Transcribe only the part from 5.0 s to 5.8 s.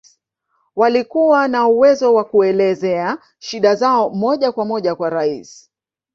Rais